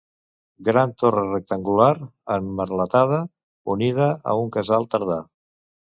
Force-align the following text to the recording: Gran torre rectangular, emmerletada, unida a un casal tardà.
Gran 0.69 0.93
torre 1.01 1.25
rectangular, 1.25 1.91
emmerletada, 2.37 3.19
unida 3.75 4.09
a 4.33 4.37
un 4.47 4.51
casal 4.57 4.89
tardà. 4.95 5.21